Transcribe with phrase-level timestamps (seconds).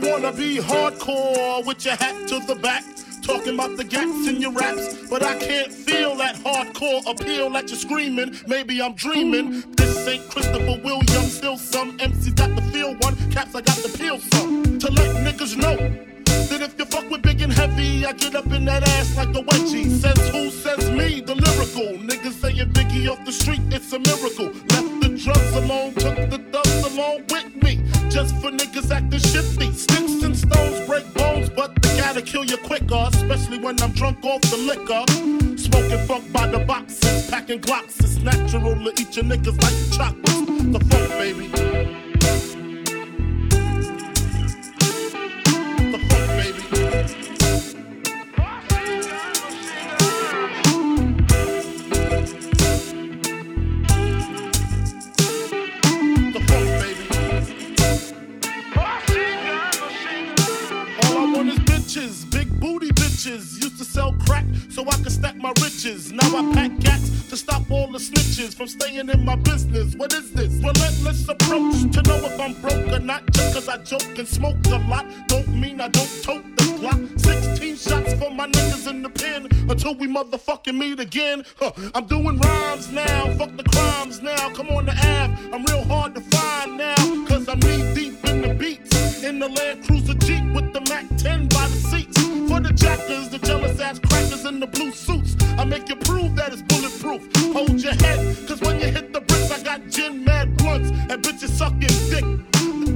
[0.00, 2.84] you wanna be hardcore with your hat to the back.
[3.22, 7.68] Talking about the gaps in your raps, but I can't feel that hardcore appeal that
[7.68, 8.36] you're screaming.
[8.46, 9.64] Maybe I'm dreaming.
[9.76, 13.94] This ain't Christopher Williams, still some MCs got the feel one, caps I got the
[13.98, 14.78] peel some.
[14.78, 18.50] To let niggas know that if you fuck with big and heavy, I get up
[18.52, 19.90] in that ass like a wedgie.
[19.90, 20.50] Says who?
[20.50, 21.98] Says me, the lyrical.
[22.08, 24.46] Niggas saying Biggie off the street, it's a miracle.
[24.70, 27.77] Left the drugs alone, took the thugs along with me.
[28.10, 29.72] Just for niggas acting shifty.
[29.72, 34.24] Sticks and stones break bones, but they gotta kill you quicker, especially when I'm drunk
[34.24, 35.04] off the liquor.
[35.56, 38.00] Smoking funk by the boxes, packing glocks.
[38.02, 40.62] It's natural to eat your niggas like chocolates.
[40.72, 41.57] The funk, baby.
[63.48, 63.62] Bitches.
[63.62, 66.12] Used to sell crack so I could stack my riches.
[66.12, 69.94] Now I pack gats to stop all the snitches from staying in my business.
[69.96, 70.52] What is this?
[70.54, 73.30] Relentless approach to know if I'm broke or not.
[73.32, 77.20] Just cause I joke and smoke a lot, don't mean I don't tote the Glock.
[77.20, 81.44] 16 shots for my niggas in the pen until we motherfucking meet again.
[81.58, 84.50] Huh, I'm doing rhymes now, fuck the crimes now.
[84.50, 86.96] Come on the Ave, I'm real hard to find now.
[87.26, 88.17] Cause I'm knee deep
[94.60, 95.36] the blue suits.
[95.58, 97.22] I make you prove that it's bulletproof.
[97.52, 101.22] Hold your head, cause when you hit the bricks, I got gin mad blunts and
[101.22, 102.24] bitches sucking dick.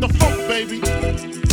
[0.00, 1.49] The funk, baby.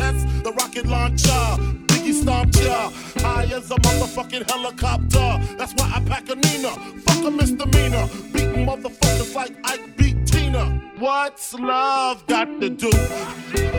[0.00, 0.44] Test.
[0.44, 1.44] The rocket launcher,
[1.88, 2.90] Biggie stomp ya,
[3.24, 5.28] high as a motherfucking helicopter.
[5.58, 6.72] That's why I pack a Nina,
[7.04, 9.99] fuck a misdemeanor, beating motherfuckers like Ike
[11.00, 12.90] What's love got to do?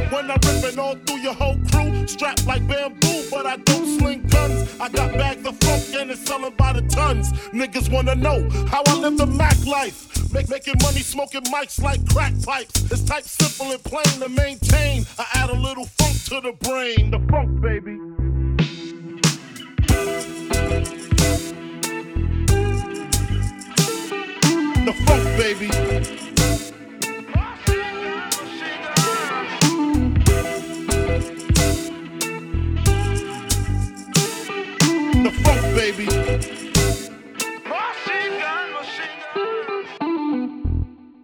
[0.10, 4.24] When I'm ripping all through your whole crew, strapped like bamboo, but I don't sling
[4.24, 4.80] guns.
[4.80, 7.32] I got bags of funk and it's selling by the tons.
[7.54, 10.34] Niggas wanna know how I live the Mac life.
[10.34, 12.92] Make, making money smoking mics like crack pipes.
[12.92, 15.06] It's type simple and plain to maintain.
[15.20, 17.12] I add a little funk to the brain.
[17.12, 17.98] The funk, baby.
[24.86, 26.21] The funk, baby.
[35.82, 36.31] Baby.